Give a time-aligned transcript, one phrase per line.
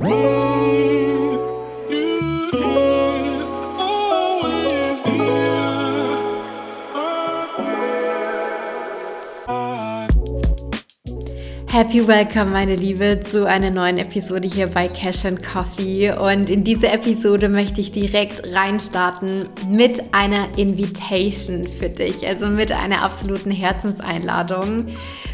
[0.00, 0.08] Happy
[12.06, 16.10] Welcome, meine Liebe, zu einer neuen Episode hier bei Cash and Coffee.
[16.10, 22.72] Und in diese Episode möchte ich direkt reinstarten mit einer Invitation für dich, also mit
[22.72, 24.86] einer absoluten Herzenseinladung.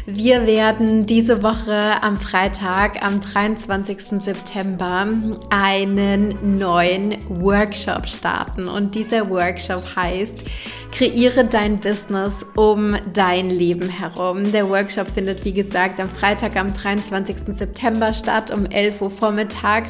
[0.09, 4.21] Wir werden diese Woche am Freitag, am 23.
[4.23, 5.05] September,
[5.49, 8.69] einen neuen Workshop starten.
[8.69, 10.45] Und dieser Workshop heißt
[10.93, 14.49] Kreiere dein Business um dein Leben herum.
[14.53, 17.57] Der Workshop findet, wie gesagt, am Freitag, am 23.
[17.57, 19.89] September statt, um 11 Uhr vormittags.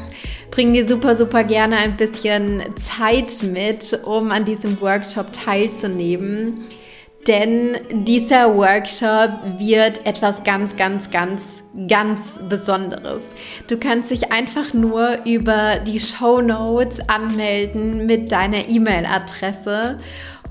[0.50, 6.66] Bring dir super, super gerne ein bisschen Zeit mit, um an diesem Workshop teilzunehmen.
[7.28, 11.42] Denn dieser Workshop wird etwas ganz, ganz, ganz
[11.86, 13.22] ganz Besonderes.
[13.68, 19.98] Du kannst dich einfach nur über die Show Notes anmelden mit deiner E-Mail-Adresse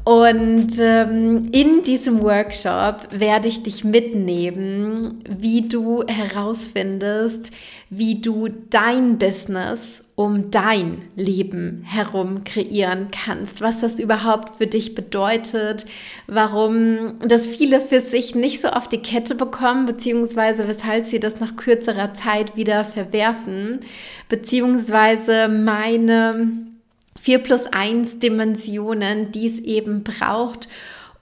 [0.08, 7.52] und ähm, in diesem Workshop werde ich dich mitnehmen, wie du herausfindest,
[7.90, 14.96] wie du dein Business um dein Leben herum kreieren kannst, was das überhaupt für dich
[14.96, 15.86] bedeutet,
[16.28, 21.42] warum das viele für sich nicht so auf die Kette bekommen, beziehungsweise weshalb sie das
[21.42, 23.82] nach kürzerer Zeit wieder verwerfen,
[24.30, 26.67] beziehungsweise meine
[27.22, 30.68] 4 plus 1 Dimensionen, die es eben braucht,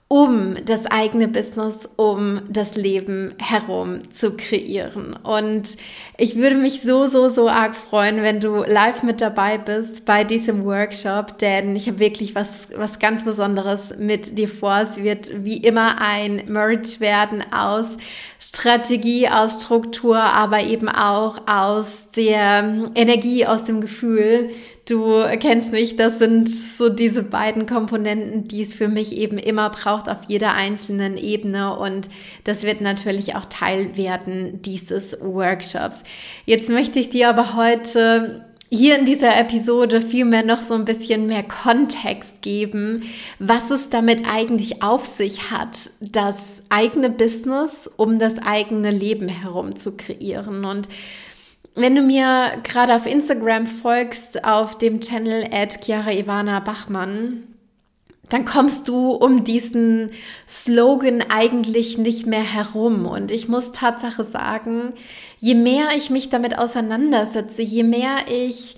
[0.08, 5.14] um das eigene Business, um das Leben herum zu kreieren.
[5.14, 5.70] Und
[6.16, 10.22] ich würde mich so, so, so arg freuen, wenn du live mit dabei bist bei
[10.22, 14.78] diesem Workshop, denn ich habe wirklich was, was ganz Besonderes mit dir vor.
[14.78, 17.88] Es wird wie immer ein Merge werden aus
[18.38, 24.50] Strategie, aus Struktur, aber eben auch aus der Energie, aus dem Gefühl,
[24.88, 29.68] Du kennst mich, das sind so diese beiden Komponenten, die es für mich eben immer
[29.70, 32.08] braucht auf jeder einzelnen Ebene und
[32.44, 36.04] das wird natürlich auch Teil werden dieses Workshops.
[36.44, 41.26] Jetzt möchte ich dir aber heute hier in dieser Episode vielmehr noch so ein bisschen
[41.26, 43.02] mehr Kontext geben,
[43.38, 49.76] was es damit eigentlich auf sich hat, das eigene Business um das eigene Leben herum
[49.76, 50.64] zu kreieren.
[50.64, 50.88] Und
[51.76, 57.44] wenn du mir gerade auf Instagram folgst, auf dem Channel at Chiara Ivana Bachmann,
[58.28, 60.10] dann kommst du um diesen
[60.48, 63.06] Slogan eigentlich nicht mehr herum.
[63.06, 64.94] Und ich muss Tatsache sagen,
[65.38, 68.76] je mehr ich mich damit auseinandersetze, je mehr ich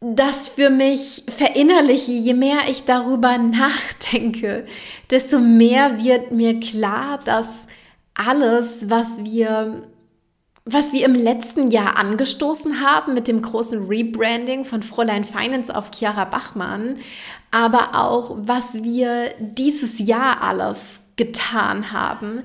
[0.00, 4.66] das für mich verinnerliche, je mehr ich darüber nachdenke,
[5.10, 7.46] desto mehr wird mir klar, dass
[8.14, 9.88] alles, was wir
[10.64, 15.90] was wir im letzten Jahr angestoßen haben mit dem großen Rebranding von Fräulein Finance auf
[15.92, 16.98] Chiara Bachmann,
[17.50, 22.44] aber auch was wir dieses Jahr alles getan haben,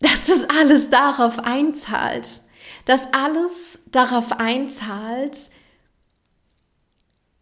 [0.00, 2.40] dass das alles darauf einzahlt,
[2.86, 5.50] dass alles darauf einzahlt,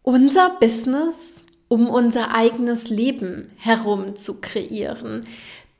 [0.01, 5.25] unser Business um unser eigenes Leben herum zu kreieren.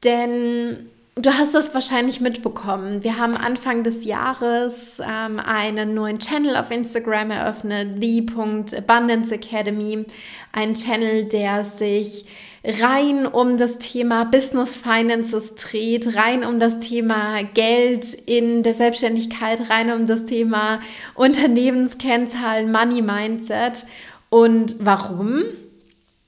[0.03, 3.03] Denn Du hast es wahrscheinlich mitbekommen.
[3.03, 10.05] Wir haben Anfang des Jahres ähm, einen neuen Channel auf Instagram eröffnet, the.abundance Academy.
[10.53, 12.25] Ein Channel, der sich
[12.65, 19.69] rein um das Thema Business Finances dreht, rein um das Thema Geld in der Selbstständigkeit,
[19.69, 20.79] rein um das Thema
[21.13, 23.85] Unternehmenskennzahlen, Money Mindset.
[24.31, 25.43] Und warum?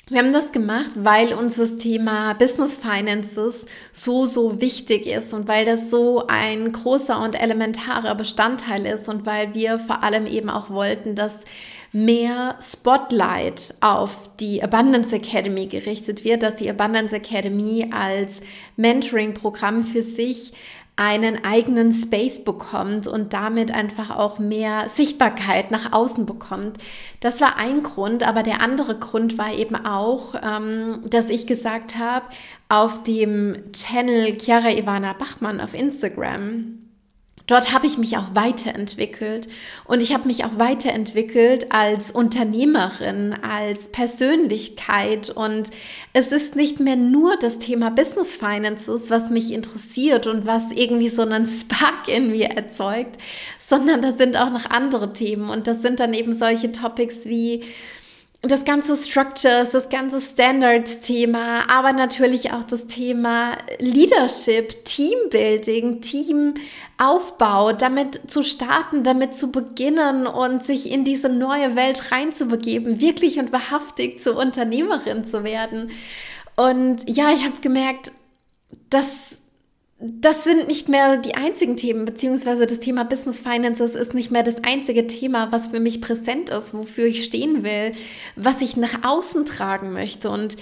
[0.07, 5.47] Wir haben das gemacht, weil uns das Thema Business Finances so, so wichtig ist und
[5.47, 10.51] weil das so ein großer und elementarer Bestandteil ist und weil wir vor allem eben
[10.51, 11.33] auch wollten, dass
[11.91, 18.41] mehr Spotlight auf die Abundance Academy gerichtet wird, dass die Abundance Academy als
[18.75, 20.53] Mentoring-Programm für sich
[20.97, 26.77] einen eigenen Space bekommt und damit einfach auch mehr Sichtbarkeit nach außen bekommt.
[27.19, 31.97] Das war ein Grund, aber der andere Grund war eben auch, ähm, dass ich gesagt
[31.97, 32.25] habe,
[32.69, 36.84] auf dem Channel Chiara Ivana Bachmann auf Instagram,
[37.47, 39.47] Dort habe ich mich auch weiterentwickelt.
[39.85, 45.29] Und ich habe mich auch weiterentwickelt als Unternehmerin, als Persönlichkeit.
[45.29, 45.69] Und
[46.13, 51.09] es ist nicht mehr nur das Thema Business Finances, was mich interessiert und was irgendwie
[51.09, 53.17] so einen Spark in mir erzeugt,
[53.59, 55.49] sondern da sind auch noch andere Themen.
[55.49, 57.63] Und das sind dann eben solche Topics wie
[58.51, 68.29] das ganze Structures, das ganze Standards-Thema, aber natürlich auch das Thema Leadership, Teambuilding, Teamaufbau, damit
[68.29, 74.21] zu starten, damit zu beginnen und sich in diese neue Welt reinzubegeben, wirklich und wahrhaftig
[74.21, 75.91] zur Unternehmerin zu werden.
[76.55, 78.11] Und ja, ich habe gemerkt,
[78.89, 79.34] dass
[80.07, 84.43] das sind nicht mehr die einzigen Themen, beziehungsweise das Thema Business Finances ist nicht mehr
[84.43, 87.91] das einzige Thema, was für mich präsent ist, wofür ich stehen will,
[88.35, 90.29] was ich nach außen tragen möchte.
[90.29, 90.57] Und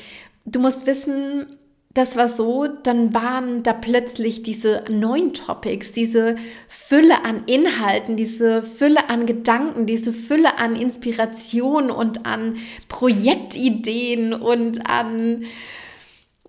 [0.46, 1.48] du musst wissen,
[1.94, 6.38] das war so, dann waren da plötzlich diese neuen Topics, diese
[6.68, 12.58] Fülle an Inhalten, diese Fülle an Gedanken, diese Fülle an Inspiration und an
[12.88, 15.46] Projektideen und an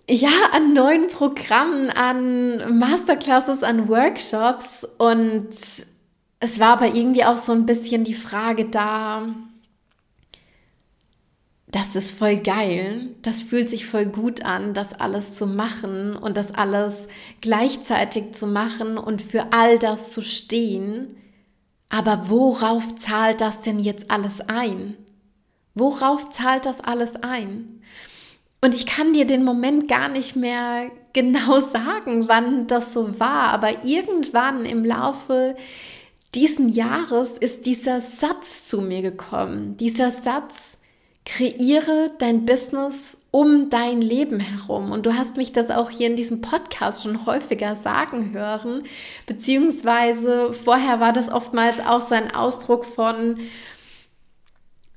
[0.08, 5.48] ja, an neuen Programmen, an Masterclasses, an Workshops und
[6.40, 9.26] es war aber irgendwie auch so ein bisschen die Frage da,
[11.74, 16.36] das ist voll geil, das fühlt sich voll gut an, das alles zu machen und
[16.36, 16.94] das alles
[17.40, 21.16] gleichzeitig zu machen und für all das zu stehen.
[21.88, 24.96] Aber worauf zahlt das denn jetzt alles ein?
[25.74, 27.82] Worauf zahlt das alles ein?
[28.64, 33.50] Und ich kann dir den Moment gar nicht mehr genau sagen, wann das so war,
[33.50, 35.54] aber irgendwann im Laufe
[36.34, 39.76] diesen Jahres ist dieser Satz zu mir gekommen.
[39.76, 40.78] Dieser Satz,
[41.26, 44.92] kreiere dein Business um dein Leben herum.
[44.92, 48.84] Und du hast mich das auch hier in diesem Podcast schon häufiger sagen hören,
[49.26, 53.40] beziehungsweise vorher war das oftmals auch so ein Ausdruck von,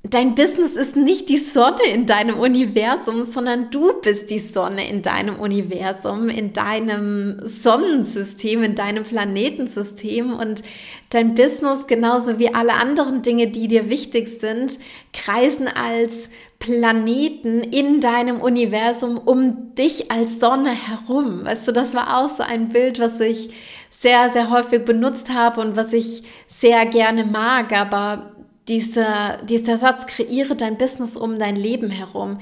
[0.03, 5.01] dein Business ist nicht die Sonne in deinem Universum, sondern du bist die Sonne in
[5.01, 10.63] deinem Universum, in deinem Sonnensystem, in deinem Planetensystem und
[11.09, 14.79] dein Business genauso wie alle anderen Dinge, die dir wichtig sind,
[15.13, 16.29] kreisen als
[16.59, 21.45] Planeten in deinem Universum um dich als Sonne herum.
[21.45, 23.49] Weißt du, das war auch so ein Bild, was ich
[23.91, 26.23] sehr, sehr häufig benutzt habe und was ich
[26.59, 28.36] sehr gerne mag, aber
[28.67, 32.39] dieser, dieser Satz, kreiere dein Business um dein Leben herum,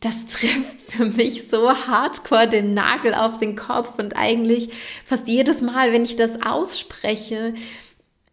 [0.00, 4.70] das trifft für mich so hardcore den Nagel auf den Kopf und eigentlich
[5.04, 7.54] fast jedes Mal, wenn ich das ausspreche,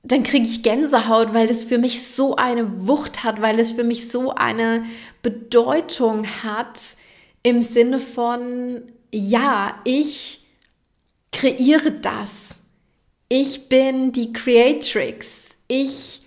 [0.03, 3.85] dann kriege ich Gänsehaut, weil es für mich so eine Wucht hat, weil es für
[3.85, 4.83] mich so eine
[5.21, 6.79] Bedeutung hat
[7.41, 8.81] im Sinne von,
[9.13, 10.45] ja, ich
[11.31, 12.29] kreiere das.
[13.29, 15.27] Ich bin die Creatrix.
[15.69, 16.22] Ich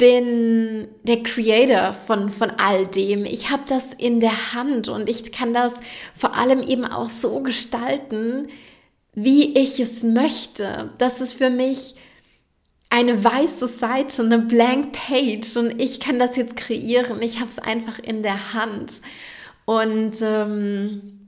[0.00, 3.26] bin der Creator von, von all dem.
[3.26, 5.74] Ich habe das in der Hand und ich kann das
[6.16, 8.48] vor allem eben auch so gestalten,
[9.12, 10.90] wie ich es möchte.
[10.96, 11.96] Das ist für mich
[12.88, 17.20] eine weiße Seite, eine blank Page und ich kann das jetzt kreieren.
[17.20, 19.02] Ich habe es einfach in der Hand.
[19.66, 21.19] Und ähm,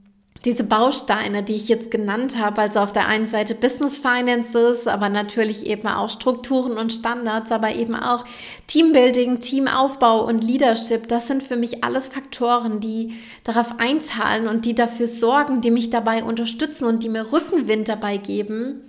[0.45, 5.07] diese Bausteine, die ich jetzt genannt habe, also auf der einen Seite Business Finances, aber
[5.07, 8.25] natürlich eben auch Strukturen und Standards, aber eben auch
[8.67, 13.13] Teambuilding, Teamaufbau und Leadership, das sind für mich alles Faktoren, die
[13.45, 18.17] darauf einzahlen und die dafür sorgen, die mich dabei unterstützen und die mir Rückenwind dabei
[18.17, 18.81] geben,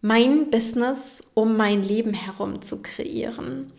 [0.00, 3.72] mein Business um mein Leben herum zu kreieren.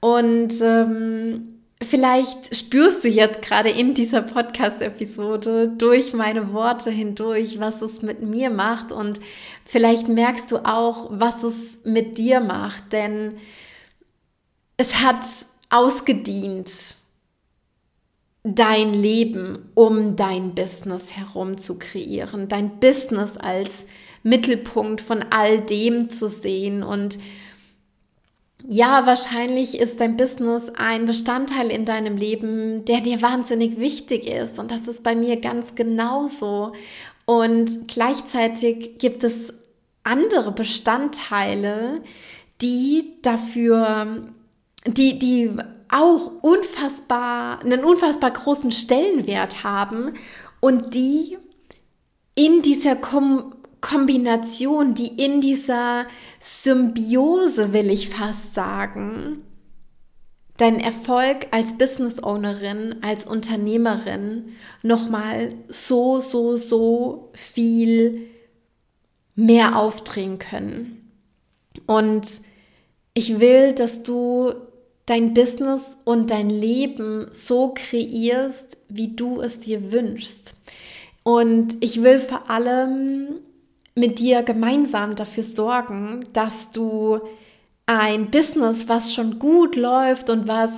[0.00, 7.80] Und ähm, Vielleicht spürst du jetzt gerade in dieser Podcast-Episode durch meine Worte hindurch, was
[7.80, 8.92] es mit mir macht.
[8.92, 9.18] Und
[9.64, 11.54] vielleicht merkst du auch, was es
[11.84, 13.36] mit dir macht, denn
[14.76, 15.24] es hat
[15.70, 16.70] ausgedient,
[18.42, 23.86] dein Leben um dein Business herum zu kreieren, dein Business als
[24.22, 26.82] Mittelpunkt von all dem zu sehen.
[26.82, 27.18] Und
[28.68, 34.58] ja, wahrscheinlich ist dein Business ein Bestandteil in deinem Leben, der dir wahnsinnig wichtig ist.
[34.58, 36.72] Und das ist bei mir ganz genauso.
[37.26, 39.52] Und gleichzeitig gibt es
[40.02, 42.02] andere Bestandteile,
[42.60, 44.24] die dafür,
[44.86, 45.50] die, die
[45.90, 50.14] auch unfassbar, einen unfassbar großen Stellenwert haben
[50.60, 51.38] und die
[52.34, 56.06] in dieser Kom Kombination, die in dieser
[56.38, 59.42] Symbiose, will ich fast sagen,
[60.56, 68.26] deinen Erfolg als Business Ownerin, als Unternehmerin nochmal so, so, so viel
[69.34, 71.10] mehr aufdrehen können.
[71.86, 72.26] Und
[73.14, 74.52] ich will, dass du
[75.06, 80.54] dein Business und dein Leben so kreierst, wie du es dir wünschst.
[81.22, 83.40] Und ich will vor allem
[83.94, 87.20] mit dir gemeinsam dafür sorgen, dass du
[87.86, 90.70] ein Business, was schon gut läuft und was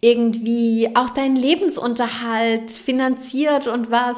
[0.00, 4.16] irgendwie auch deinen Lebensunterhalt finanziert und was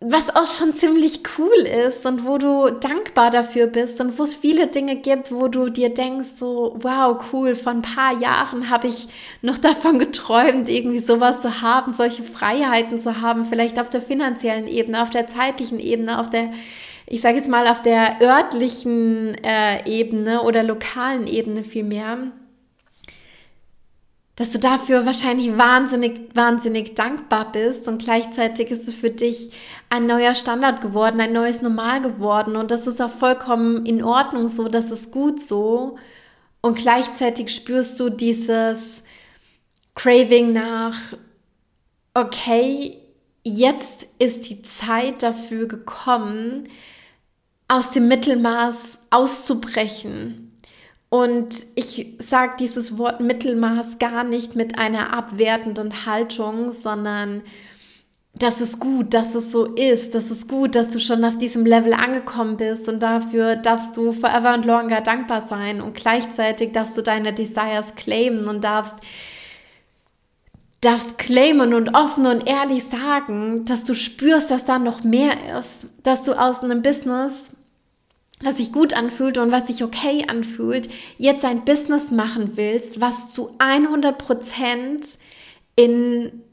[0.00, 4.36] was auch schon ziemlich cool ist und wo du dankbar dafür bist und wo es
[4.36, 8.86] viele Dinge gibt, wo du dir denkst, so, wow, cool, vor ein paar Jahren habe
[8.86, 9.08] ich
[9.42, 14.68] noch davon geträumt, irgendwie sowas zu haben, solche Freiheiten zu haben, vielleicht auf der finanziellen
[14.68, 16.52] Ebene, auf der zeitlichen Ebene, auf der,
[17.10, 22.32] ich sage jetzt mal, auf der örtlichen äh, Ebene oder lokalen Ebene vielmehr
[24.38, 29.50] dass du dafür wahrscheinlich wahnsinnig, wahnsinnig dankbar bist und gleichzeitig ist es für dich
[29.90, 34.46] ein neuer Standard geworden, ein neues Normal geworden und das ist auch vollkommen in Ordnung
[34.46, 35.98] so, das ist gut so
[36.60, 39.02] und gleichzeitig spürst du dieses
[39.96, 40.94] Craving nach,
[42.14, 42.96] okay,
[43.42, 46.68] jetzt ist die Zeit dafür gekommen,
[47.68, 50.48] aus dem Mittelmaß auszubrechen
[51.10, 57.42] und ich sage dieses Wort Mittelmaß gar nicht mit einer abwertenden Haltung, sondern
[58.34, 60.14] das ist gut, dass es so ist.
[60.14, 64.12] Das ist gut, dass du schon auf diesem Level angekommen bist und dafür darfst du
[64.12, 68.94] forever and longer dankbar sein und gleichzeitig darfst du deine Desires claimen und darfst
[70.80, 75.88] darfst claimen und offen und ehrlich sagen, dass du spürst, dass da noch mehr ist,
[76.04, 77.50] dass du aus einem Business
[78.42, 83.30] was sich gut anfühlt und was sich okay anfühlt, jetzt ein Business machen willst, was
[83.30, 85.18] zu 100 Prozent
[85.76, 86.44] in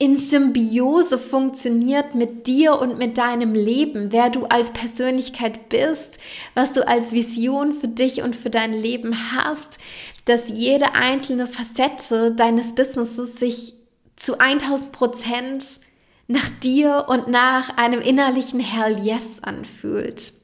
[0.00, 6.18] in Symbiose funktioniert mit dir und mit deinem Leben, wer du als Persönlichkeit bist,
[6.54, 9.78] was du als Vision für dich und für dein Leben hast,
[10.24, 13.74] dass jede einzelne Facette deines Businesses sich
[14.14, 15.80] zu 1000 Prozent
[16.28, 20.34] nach dir und nach einem innerlichen Hell Yes anfühlt.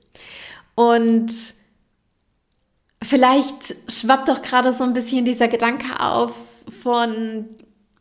[0.74, 1.32] Und
[3.02, 6.34] vielleicht schwappt doch gerade so ein bisschen dieser Gedanke auf
[6.82, 7.46] von,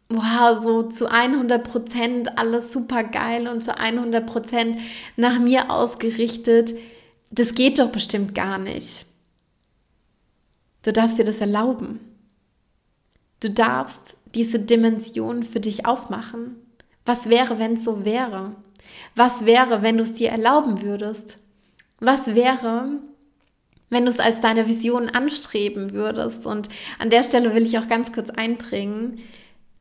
[0.09, 4.79] wow, so zu 100 Prozent alles super geil und zu 100 Prozent
[5.17, 6.73] nach mir ausgerichtet.
[7.31, 9.05] Das geht doch bestimmt gar nicht.
[10.83, 11.99] Du darfst dir das erlauben.
[13.41, 16.62] Du darfst diese Dimension für dich aufmachen.
[17.05, 18.55] Was wäre, wenn es so wäre?
[19.15, 21.39] Was wäre, wenn du es dir erlauben würdest?
[21.99, 22.99] Was wäre,
[23.89, 26.45] wenn du es als deine Vision anstreben würdest?
[26.45, 26.69] Und
[26.99, 29.19] an der Stelle will ich auch ganz kurz einbringen,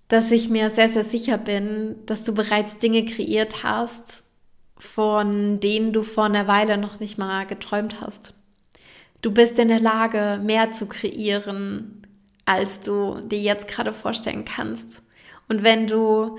[0.08, 4.24] dass ich mir sehr, sehr sicher bin, dass du bereits Dinge kreiert hast,
[4.76, 8.34] von denen du vor einer Weile noch nicht mal geträumt hast.
[9.22, 12.02] Du bist in der Lage, mehr zu kreieren,
[12.44, 15.02] als du dir jetzt gerade vorstellen kannst.
[15.48, 16.38] Und wenn du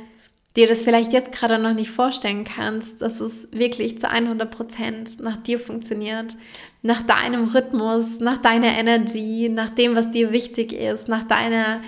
[0.55, 5.19] dir das vielleicht jetzt gerade noch nicht vorstellen kannst, dass es wirklich zu 100 Prozent
[5.19, 6.36] nach dir funktioniert,
[6.83, 11.81] nach deinem Rhythmus, nach deiner Energie, nach dem, was dir wichtig ist, nach deiner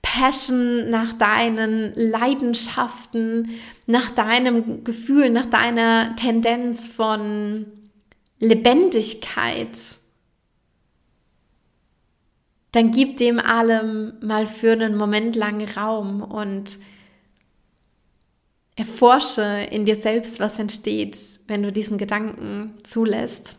[0.00, 3.50] Passion, nach deinen Leidenschaften,
[3.86, 7.66] nach deinem Gefühl, nach deiner Tendenz von
[8.38, 9.76] Lebendigkeit,
[12.72, 16.78] dann gib dem allem mal für einen Moment lang Raum und
[18.78, 21.18] Erforsche in dir selbst, was entsteht,
[21.48, 23.56] wenn du diesen Gedanken zulässt.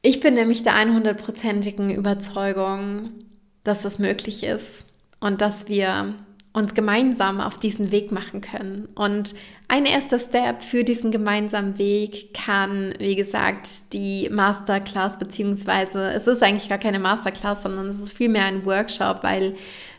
[0.00, 3.10] Ich bin nämlich der 100%igen Überzeugung,
[3.64, 4.84] dass das möglich ist
[5.20, 6.14] und dass wir
[6.56, 8.88] uns gemeinsam auf diesen Weg machen können.
[8.94, 9.34] Und
[9.68, 16.42] ein erster Step für diesen gemeinsamen Weg kann, wie gesagt, die Masterclass, beziehungsweise es ist
[16.42, 19.54] eigentlich gar keine Masterclass, sondern es ist vielmehr ein Workshop, weil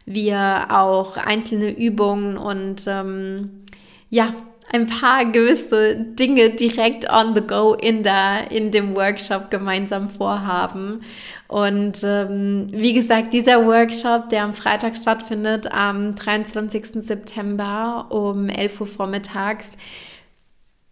[0.08, 3.64] wir auch einzelne Übungen und ähm,
[4.10, 4.34] ja,
[4.72, 11.02] ein paar gewisse Dinge direkt on the go in der in dem Workshop gemeinsam vorhaben.
[11.48, 17.04] Und ähm, wie gesagt, dieser Workshop, der am Freitag stattfindet, am 23.
[17.06, 19.70] September um 11 Uhr vormittags,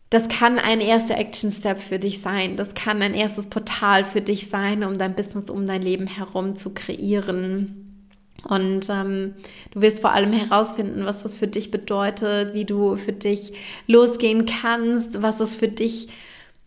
[0.09, 2.55] das kann ein erster Action Step für dich sein.
[2.55, 6.55] Das kann ein erstes Portal für dich sein, um dein Business um dein Leben herum
[6.55, 7.84] zu kreieren.
[8.43, 9.33] Und ähm,
[9.71, 13.53] du wirst vor allem herausfinden, was das für dich bedeutet, wie du für dich
[13.87, 16.09] losgehen kannst, was es für dich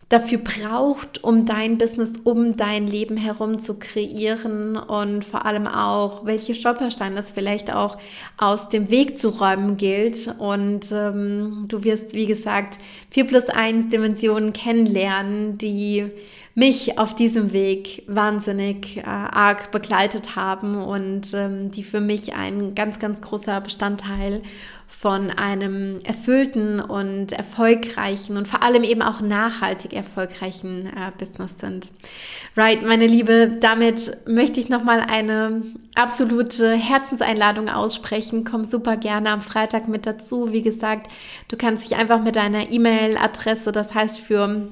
[0.09, 6.25] dafür braucht, um dein Business um dein Leben herum zu kreieren und vor allem auch,
[6.25, 7.97] welche Stolpersteine es vielleicht auch
[8.37, 10.33] aus dem Weg zu räumen gilt.
[10.39, 12.79] Und ähm, du wirst, wie gesagt,
[13.11, 16.09] 4 plus 1 Dimensionen kennenlernen, die
[16.55, 22.75] mich auf diesem Weg wahnsinnig äh, arg begleitet haben und ähm, die für mich ein
[22.75, 24.41] ganz, ganz großer Bestandteil
[24.87, 31.89] von einem erfüllten und erfolgreichen und vor allem eben auch nachhaltig erfolgreichen äh, Business sind.
[32.57, 35.61] Right, meine Liebe, damit möchte ich nochmal eine
[35.95, 38.43] absolute Herzenseinladung aussprechen.
[38.43, 40.51] Komm super gerne am Freitag mit dazu.
[40.51, 41.07] Wie gesagt,
[41.47, 44.69] du kannst dich einfach mit deiner E-Mail-Adresse, das heißt für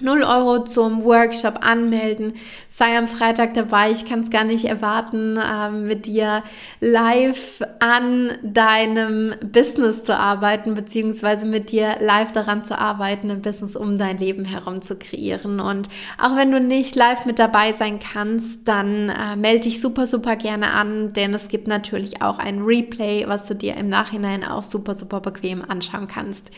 [0.00, 2.34] 0 Euro zum Workshop anmelden.
[2.78, 3.90] Sei am Freitag dabei.
[3.90, 6.42] Ich kann es gar nicht erwarten, äh, mit dir
[6.80, 13.76] live an deinem Business zu arbeiten, beziehungsweise mit dir live daran zu arbeiten, ein Business
[13.76, 15.58] um dein Leben herum zu kreieren.
[15.58, 15.88] Und
[16.20, 20.36] auch wenn du nicht live mit dabei sein kannst, dann äh, melde dich super, super
[20.36, 24.62] gerne an, denn es gibt natürlich auch ein Replay, was du dir im Nachhinein auch
[24.62, 26.50] super, super bequem anschauen kannst.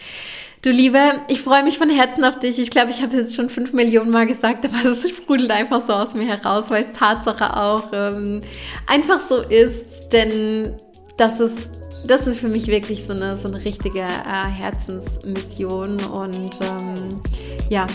[0.63, 0.99] Du Liebe,
[1.29, 2.59] ich freue mich von Herzen auf dich.
[2.59, 5.93] Ich glaube, ich habe jetzt schon fünf Millionen Mal gesagt, aber es sprudelt einfach so
[6.09, 8.41] aus mir heraus, weil es Tatsache auch ähm,
[8.87, 10.13] einfach so ist.
[10.13, 10.75] Denn
[11.17, 11.69] das ist,
[12.07, 15.99] das ist für mich wirklich so eine, so eine richtige äh, Herzensmission.
[16.01, 17.21] Und ähm,
[17.69, 17.87] ja,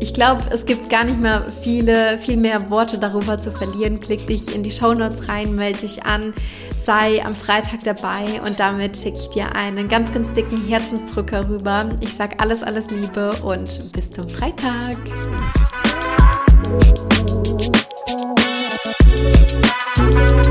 [0.00, 4.00] ich glaube, es gibt gar nicht mehr viele, viel mehr Worte darüber zu verlieren.
[4.00, 6.34] Klick dich in die Show Notes rein, melde dich an
[6.84, 11.88] sei am Freitag dabei und damit schicke ich dir einen ganz, ganz dicken Herzensdrücker rüber.
[12.00, 14.96] Ich sage alles, alles Liebe und bis zum Freitag.
[19.24, 20.41] Thank